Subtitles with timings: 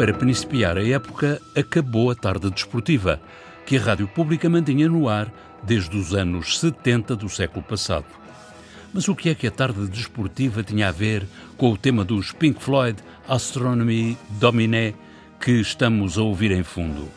[0.00, 3.20] para principiar a época, acabou a tarde desportiva,
[3.66, 5.30] que a Rádio Pública mantinha no ar
[5.62, 8.06] desde os anos 70 do século passado.
[8.92, 11.26] Mas o que é que a tarde desportiva tinha a ver
[11.56, 12.98] com o tema dos Pink Floyd
[13.28, 14.96] Astronomy Domine
[15.40, 17.08] que estamos a ouvir em fundo?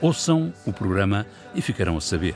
[0.00, 2.34] Ouçam o programa e ficarão a saber.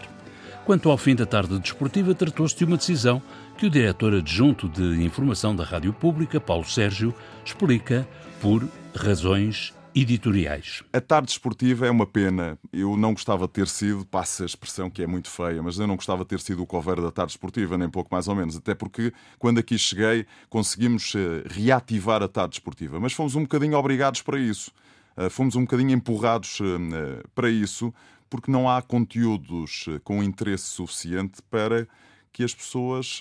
[0.65, 3.21] Quanto ao fim da tarde desportiva, tratou-se de uma decisão
[3.57, 8.07] que o diretor adjunto de informação da Rádio Pública, Paulo Sérgio, explica
[8.41, 10.83] por razões editoriais.
[10.93, 12.59] A tarde esportiva é uma pena.
[12.73, 15.87] Eu não gostava de ter sido, passa a expressão que é muito feia, mas eu
[15.87, 18.57] não gostava de ter sido o cover da tarde esportiva, nem pouco mais ou menos.
[18.57, 22.99] Até porque, quando aqui cheguei, conseguimos eh, reativar a tarde esportiva.
[22.99, 24.73] Mas fomos um bocadinho obrigados para isso.
[25.17, 27.93] Eh, fomos um bocadinho empurrados eh, para isso,
[28.31, 31.87] porque não há conteúdos com interesse suficiente para
[32.33, 33.21] que as pessoas,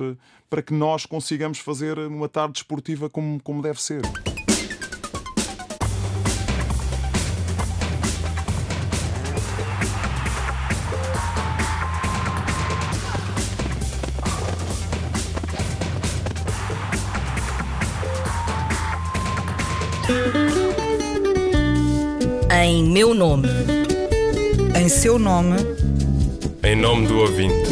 [0.49, 4.01] para que nós consigamos fazer uma tarde esportiva como, como deve ser.
[22.63, 23.47] Em meu nome.
[24.79, 25.57] Em seu nome.
[26.63, 27.69] Em nome do ouvinte.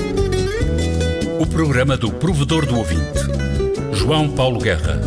[1.39, 3.19] O programa do provedor do ouvinte.
[3.93, 4.99] João Paulo Guerra.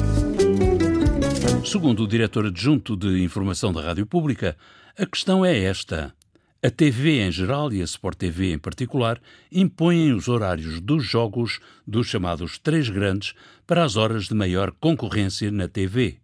[1.65, 4.57] Segundo o diretor adjunto de informação da Rádio Pública,
[4.97, 6.15] a questão é esta.
[6.63, 11.61] A TV em geral e a Sport TV em particular impõem os horários dos jogos
[11.87, 13.35] dos chamados três grandes
[13.67, 16.23] para as horas de maior concorrência na TV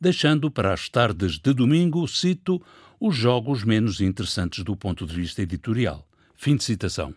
[0.00, 2.60] deixando para as tardes de domingo, cito,
[3.00, 6.06] os jogos menos interessantes do ponto de vista editorial.
[6.34, 7.14] Fim de citação.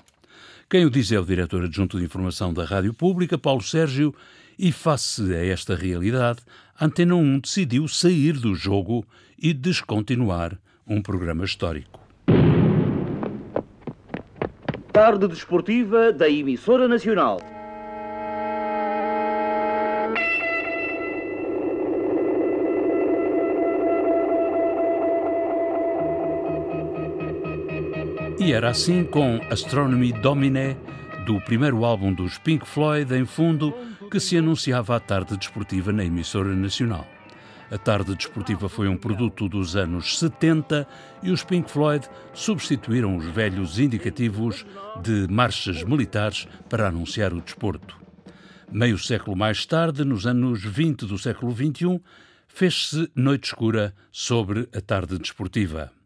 [0.70, 4.14] Quem o diz é o diretor adjunto de informação da Rádio Pública, Paulo Sérgio,
[4.58, 6.42] e face a esta realidade,
[6.80, 9.06] Antena 1 decidiu sair do jogo
[9.38, 12.00] e descontinuar um programa histórico.
[14.92, 17.40] Tarde desportiva da emissora nacional.
[28.40, 30.78] E era assim com Astronomy Domine,
[31.26, 33.74] do primeiro álbum dos Pink Floyd, em fundo,
[34.10, 37.06] que se anunciava a tarde desportiva na emissora nacional.
[37.70, 40.88] A tarde desportiva foi um produto dos anos 70
[41.22, 44.66] e os Pink Floyd substituíram os velhos indicativos
[45.04, 47.98] de marchas militares para anunciar o desporto.
[48.72, 52.02] Meio século mais tarde, nos anos 20 do século XXI,
[52.48, 55.99] fez-se Noite Escura sobre a tarde desportiva.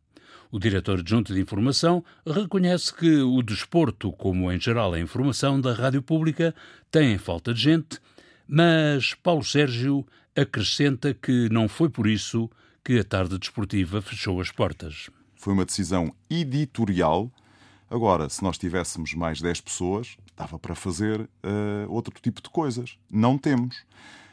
[0.53, 5.73] O diretor adjunto de informação reconhece que o desporto, como em geral a informação da
[5.73, 6.53] rádio pública,
[6.91, 7.99] tem falta de gente,
[8.47, 10.05] mas Paulo Sérgio
[10.35, 12.51] acrescenta que não foi por isso
[12.85, 15.09] que a tarde desportiva fechou as portas.
[15.35, 17.31] Foi uma decisão editorial.
[17.89, 21.27] Agora, se nós tivéssemos mais 10 pessoas, dava para fazer uh,
[21.89, 22.95] outro tipo de coisas.
[23.09, 23.83] Não temos.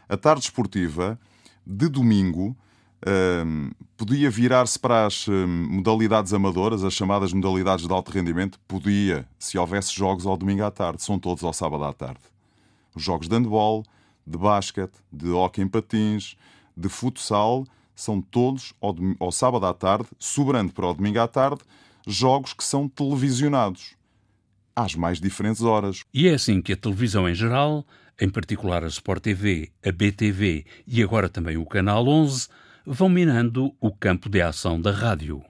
[0.06, 1.19] A tarde esportiva
[1.66, 2.54] de domingo
[3.06, 8.59] um, podia virar-se para as um, modalidades amadoras, as chamadas modalidades de alto rendimento?
[8.69, 11.03] Podia, se houvesse jogos ao domingo à tarde.
[11.03, 12.21] São todos ao sábado à tarde.
[12.94, 13.84] Os jogos de handball,
[14.27, 16.37] de basquete, de hóquei em patins,
[16.77, 21.61] de futsal, são todos ao, ao sábado à tarde, sobrando para o domingo à tarde,
[22.06, 23.94] jogos que são televisionados
[24.75, 26.05] às mais diferentes horas.
[26.12, 27.84] E é assim que a televisão em geral,
[28.21, 32.49] em particular a Sport TV, a BTV e agora também o Canal 11,
[32.87, 35.43] vão minando o campo de ação da rádio.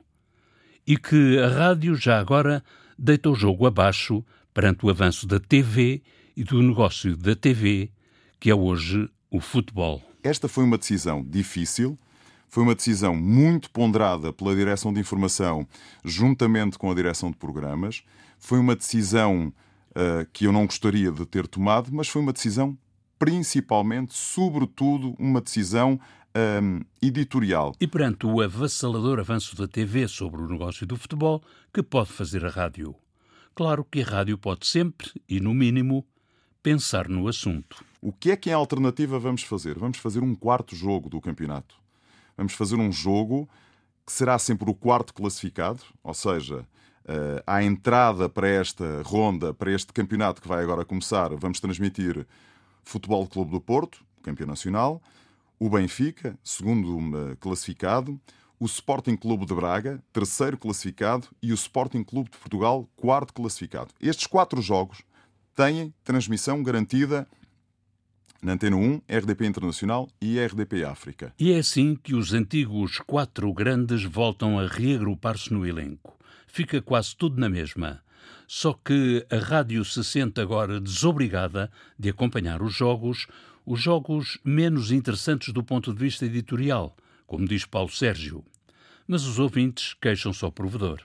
[0.86, 2.62] E que a rádio já agora
[2.98, 6.02] deita o jogo abaixo perante o avanço da TV
[6.36, 7.90] e do negócio da TV,
[8.38, 10.02] que é hoje o futebol.
[10.22, 11.98] Esta foi uma decisão difícil,
[12.48, 15.66] foi uma decisão muito ponderada pela Direção de Informação,
[16.04, 18.02] juntamente com a Direção de Programas.
[18.38, 19.52] Foi uma decisão
[19.90, 22.76] uh, que eu não gostaria de ter tomado, mas foi uma decisão,
[23.18, 25.98] principalmente, sobretudo, uma decisão
[26.34, 27.74] um, editorial.
[27.80, 31.42] E perante o avassalador avanço da TV sobre o negócio do futebol,
[31.72, 32.94] que pode fazer a rádio?
[33.54, 36.06] Claro que a rádio pode sempre, e no mínimo,
[36.62, 37.84] pensar no assunto.
[38.00, 39.78] O que é que em alternativa vamos fazer?
[39.78, 41.74] Vamos fazer um quarto jogo do campeonato.
[42.36, 43.48] Vamos fazer um jogo
[44.06, 46.66] que será sempre o quarto classificado, ou seja,
[47.02, 52.24] Uh, à entrada para esta ronda, para este campeonato que vai agora começar, vamos transmitir
[52.84, 55.02] Futebol Clube do Porto, campeão nacional,
[55.60, 58.18] o Benfica, segundo classificado,
[58.58, 63.92] o Sporting Clube de Braga, terceiro classificado, e o Sporting Clube de Portugal, quarto classificado.
[64.00, 65.02] Estes quatro jogos
[65.54, 67.28] têm transmissão garantida
[68.42, 71.34] na Antena 1, RDP Internacional e RDP África.
[71.38, 76.18] E é assim que os antigos quatro grandes voltam a reagrupar-se no elenco.
[76.46, 78.02] Fica quase tudo na mesma.
[78.46, 83.26] Só que a rádio se sente agora desobrigada de acompanhar os jogos,
[83.70, 88.44] os jogos menos interessantes do ponto de vista editorial, como diz Paulo Sérgio.
[89.06, 91.00] Mas os ouvintes queixam-se ao provedor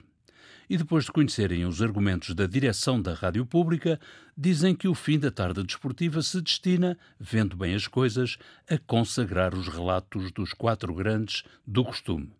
[0.68, 4.00] e depois de conhecerem os argumentos da direção da Rádio Pública,
[4.36, 8.36] dizem que o fim da tarde desportiva se destina, vendo bem as coisas,
[8.68, 12.32] a consagrar os relatos dos quatro grandes do costume.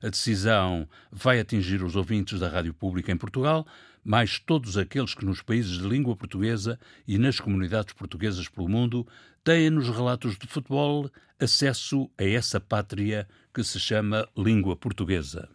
[0.00, 3.66] A decisão vai atingir os ouvintes da Rádio Pública em Portugal,
[4.04, 9.06] mais todos aqueles que nos países de língua portuguesa e nas comunidades portuguesas pelo mundo
[9.44, 15.48] têm nos relatos de futebol acesso a essa pátria que se chama língua portuguesa.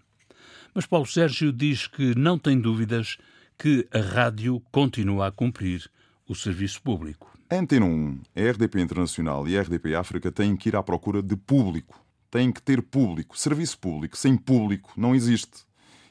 [0.74, 3.18] Mas Paulo Sérgio diz que não tem dúvidas
[3.58, 5.90] que a rádio continua a cumprir
[6.28, 7.32] o serviço público.
[7.50, 11.24] A Antena 1, a RDP Internacional e a RDP África têm que ir à procura
[11.24, 12.06] de público.
[12.30, 14.18] Têm que ter público, serviço público.
[14.18, 15.66] Sem público não existe.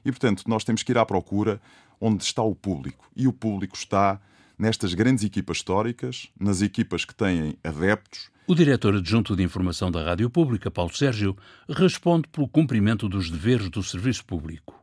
[0.05, 1.61] E, portanto, nós temos que ir à procura
[2.01, 3.11] onde está o público.
[3.15, 4.21] E o público está
[4.59, 10.05] nestas grandes equipas históricas, nas equipas que têm adeptos, o diretor adjunto de informação da
[10.05, 11.37] Rádio Pública, Paulo Sérgio,
[11.69, 14.81] responde pelo cumprimento dos deveres do serviço público.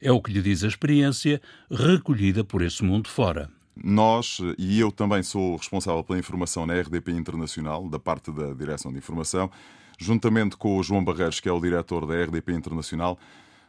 [0.00, 1.40] É o que lhe diz a experiência
[1.70, 3.48] recolhida por esse mundo fora.
[3.76, 8.90] Nós, e eu também sou responsável pela informação na RDP Internacional, da parte da Direção
[8.90, 9.48] de Informação,
[9.96, 13.16] juntamente com o João Barreiros, que é o diretor da RDP Internacional,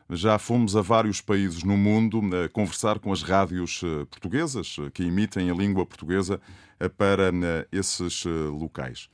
[0.09, 4.91] já fomos a vários países no mundo a conversar com as rádios eh, portuguesas eh,
[4.91, 6.39] que emitem a língua portuguesa
[6.79, 7.31] eh, para
[7.71, 9.09] esses locais.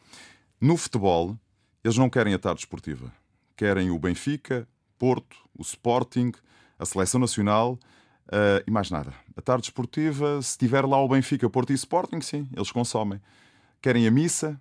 [0.60, 1.38] No futebol,
[1.84, 3.12] eles não querem a tarde esportiva.
[3.56, 4.68] Querem o Benfica,
[4.98, 6.32] Porto, o Sporting,
[6.78, 7.80] a Seleção Nacional
[8.28, 9.14] uh, e mais nada.
[9.36, 13.20] A tarde esportiva, se tiver lá o Benfica, Porto e Sporting, sim, eles consomem.
[13.82, 14.60] Querem a missa,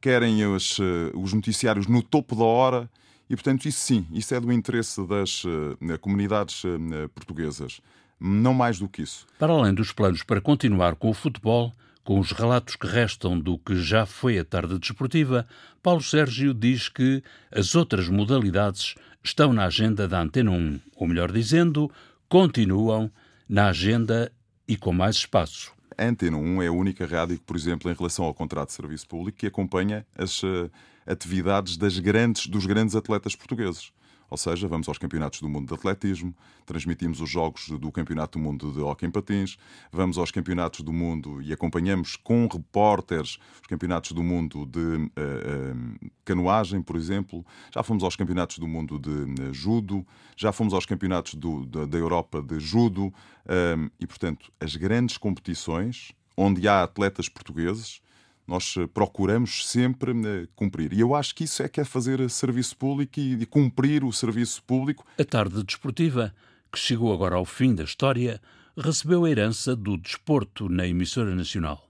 [0.00, 0.78] querem os,
[1.14, 2.90] os noticiários no topo da hora
[3.28, 7.80] e, portanto, isso sim, isso é do interesse das uh, comunidades uh, portuguesas.
[8.20, 9.26] Não mais do que isso.
[9.38, 11.72] Para além dos planos para continuar com o futebol,
[12.02, 15.46] com os relatos que restam do que já foi a tarde desportiva,
[15.82, 17.22] Paulo Sérgio diz que
[17.52, 21.90] as outras modalidades estão na agenda da Antena 1, ou melhor dizendo,
[22.28, 23.10] continuam
[23.48, 24.32] na agenda
[24.66, 25.72] e com mais espaço.
[25.98, 28.74] A Antena 1 é a única rádio que, por exemplo, em relação ao contrato de
[28.74, 30.70] serviço público, que acompanha as uh,
[31.04, 33.92] atividades das grandes, dos grandes atletas portugueses.
[34.30, 36.34] Ou seja, vamos aos campeonatos do mundo de atletismo,
[36.66, 39.56] transmitimos os jogos do Campeonato do Mundo de Hockey em Patins,
[39.90, 45.02] vamos aos campeonatos do mundo e acompanhamos com repórteres os campeonatos do mundo de uh,
[45.06, 47.44] uh, canoagem, por exemplo.
[47.72, 51.86] Já fomos aos campeonatos do mundo de uh, judo, já fomos aos campeonatos do, da,
[51.86, 53.12] da, Europa de judo
[53.98, 58.00] e, portanto, as grandes competições onde há atletas portugueses
[58.48, 60.94] nós eh, procuramos sempre eh, cumprir.
[60.94, 64.62] E eu acho que isso é que é fazer serviço público e cumprir o serviço
[64.62, 65.06] público.
[65.18, 66.34] A tarde desportiva,
[66.72, 68.40] que chegou agora ao fim da história,
[68.76, 71.86] recebeu a herança do desporto na emissora nacional.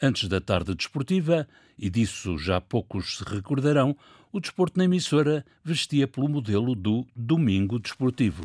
[0.00, 3.96] Antes da tarde desportiva, e disso já poucos se recordarão,
[4.32, 8.44] o desporto na emissora vestia pelo modelo do domingo desportivo.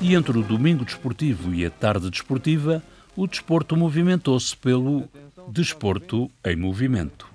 [0.00, 2.82] E entre o domingo desportivo e a tarde desportiva,
[3.14, 5.08] o desporto movimentou-se pelo
[5.48, 7.28] Desporto em Movimento.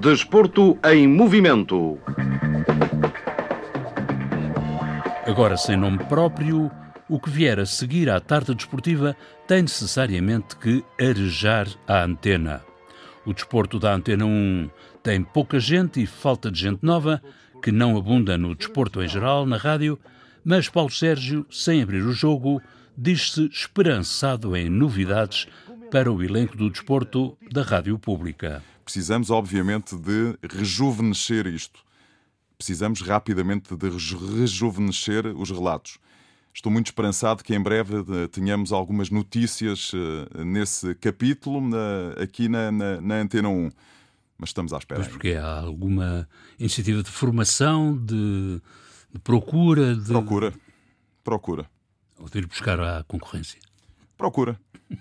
[0.00, 1.98] Desporto em Movimento.
[5.26, 6.70] Agora sem nome próprio,
[7.08, 9.16] o que vier a seguir à tarde desportiva
[9.48, 12.71] tem necessariamente que arejar a antena.
[13.24, 14.70] O desporto da Antena 1
[15.02, 17.22] tem pouca gente e falta de gente nova,
[17.62, 19.98] que não abunda no desporto em geral, na rádio,
[20.44, 22.60] mas Paulo Sérgio, sem abrir o jogo,
[22.98, 25.46] diz-se esperançado em novidades
[25.90, 28.62] para o elenco do desporto da Rádio Pública.
[28.84, 31.80] Precisamos, obviamente, de rejuvenescer isto.
[32.58, 35.98] Precisamos rapidamente de rejuvenescer os relatos.
[36.54, 41.62] Estou muito esperançado que em breve eh, tenhamos algumas notícias eh, nesse capítulo
[42.22, 43.70] aqui na, na, na Antena 1.
[44.36, 45.00] Mas estamos à espera.
[45.00, 46.28] Mas porque há alguma
[46.58, 48.60] iniciativa de formação, de,
[49.12, 49.94] de procura?
[49.94, 50.08] De...
[50.08, 50.52] Procura.
[51.24, 51.70] Procura.
[52.18, 53.58] Ou de ir buscar à concorrência.
[54.18, 54.60] Procura.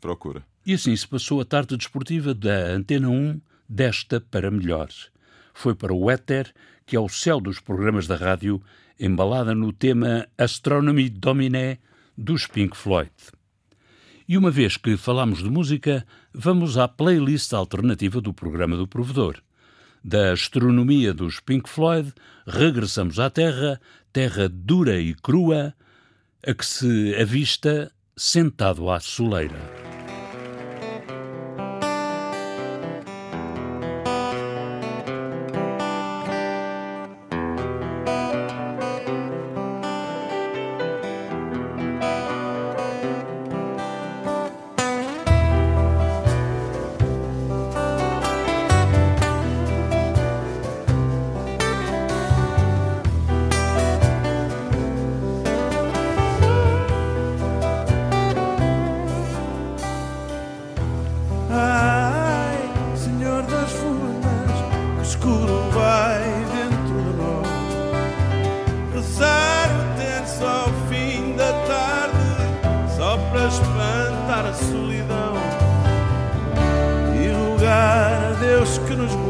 [0.00, 0.44] Procura.
[0.64, 5.10] E assim se passou a tarde desportiva da Antena 1 desta para melhores.
[5.52, 6.54] Foi para o éter,
[6.86, 8.62] que é o céu dos programas da rádio,
[8.98, 11.78] embalada no tema Astronomy Domine
[12.16, 13.10] dos Pink Floyd.
[14.26, 19.42] E uma vez que falamos de música, vamos à playlist alternativa do programa do provedor.
[20.02, 22.12] Da astronomia dos Pink Floyd,
[22.46, 23.80] regressamos à Terra,
[24.12, 25.74] terra dura e crua,
[26.46, 29.83] a que se avista sentado à soleira.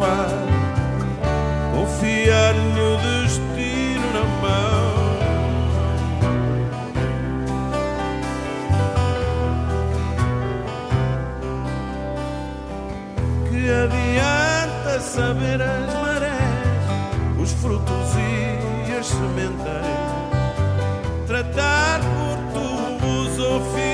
[0.05, 0.29] mar,
[1.73, 4.95] confiar no destino na mão.
[13.49, 16.85] Que adianta saber as marés,
[17.43, 19.85] os frutos e as sementes,
[21.27, 23.94] tratar por tubos ou filhos.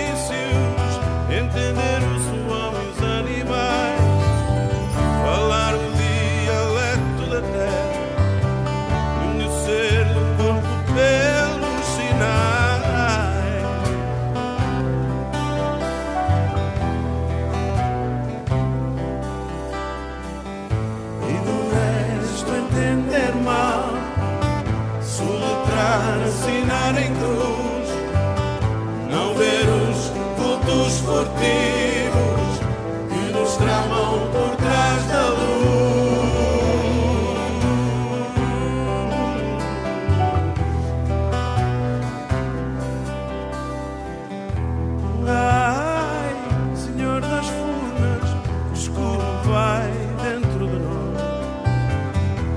[49.51, 49.91] vai
[50.23, 51.01] dentro de nós.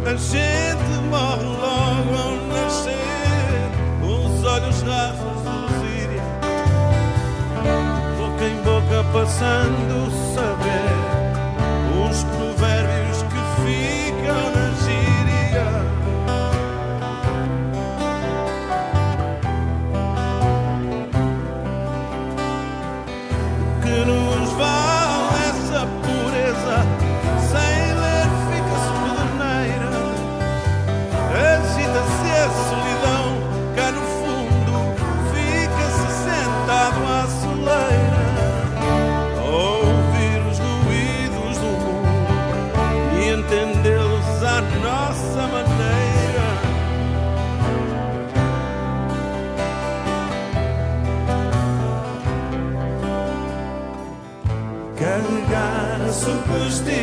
[0.05, 6.21] A gente morre logo ao nascer, com os olhos rasos dos íris,
[8.17, 10.52] boca em boca passando o sangue.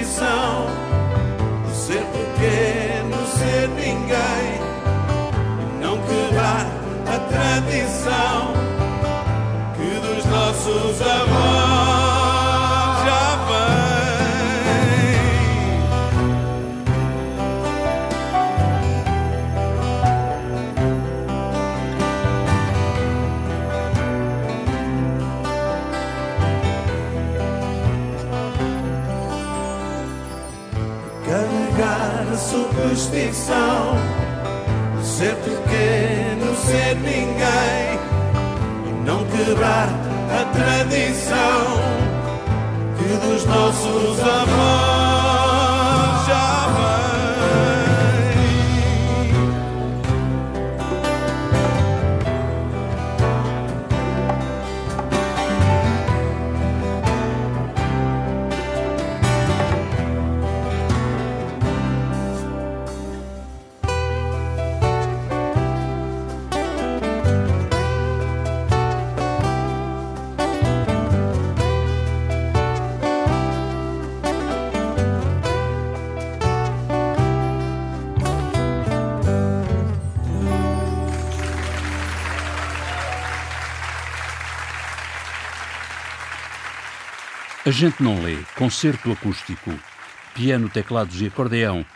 [0.01, 4.61] Do ser pequeno, ser ninguém,
[5.61, 6.67] e não quebrar
[7.07, 8.55] a tradição
[9.77, 11.30] que dos nossos avós.
[32.51, 33.95] Superstição
[35.03, 37.99] ser pequeno, ser ninguém
[38.87, 39.89] e não quebrar
[40.31, 41.77] a tradição
[42.97, 45.50] que dos nossos avós.
[87.71, 88.37] A gente não lê.
[88.57, 89.71] Concerto acústico.
[90.35, 91.87] Piano, teclados e acordeão.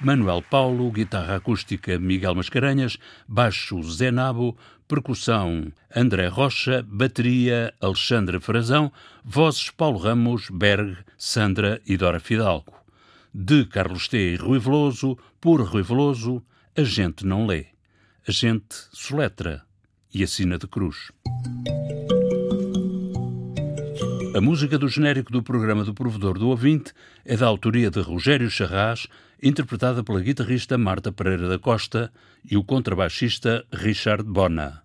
[0.00, 8.92] Manuel Paulo, guitarra acústica Miguel Mascarenhas, baixo Zé Nabo, percussão André Rocha, bateria Alexandre Frazão,
[9.24, 12.72] vozes Paulo Ramos, Berg, Sandra e Dora Fidalgo.
[13.34, 14.34] De Carlos T.
[14.34, 16.44] e Rui Veloso, por Rui Veloso,
[16.76, 17.66] a gente não lê.
[18.28, 19.64] A gente soletra
[20.14, 21.10] e assina de cruz.
[24.34, 26.92] A música do genérico do programa do Provedor do Ouvinte
[27.24, 29.06] é da autoria de Rogério Charras,
[29.40, 32.12] interpretada pela guitarrista Marta Pereira da Costa
[32.44, 34.82] e o contrabaixista Richard Bona.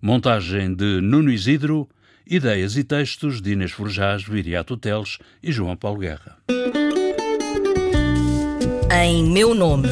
[0.00, 1.88] Montagem de Nuno Isidro,
[2.26, 6.38] ideias e textos de Inês Forjás, Viriato Teles e João Paulo Guerra.
[9.00, 9.90] Em meu nome.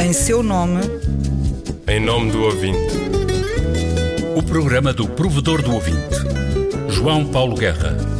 [0.00, 0.82] Em seu nome.
[1.88, 2.94] Em nome do ouvinte.
[4.36, 6.35] O programa do Provedor do Ouvinte.
[6.96, 8.15] João Paulo Guerra.